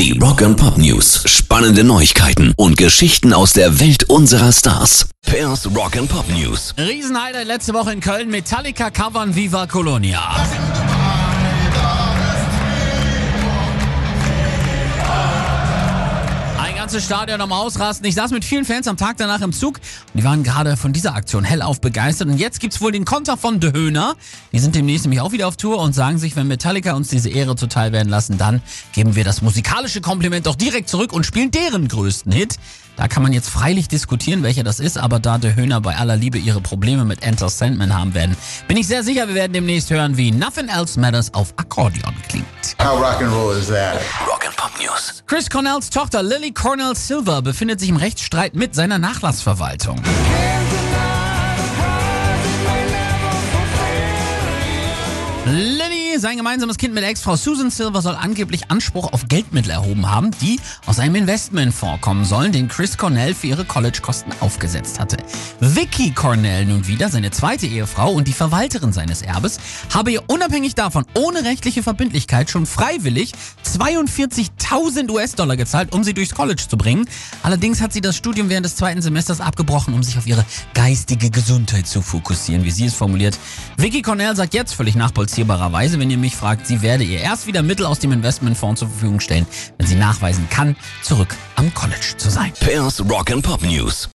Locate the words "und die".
19.76-20.24, 68.12-68.32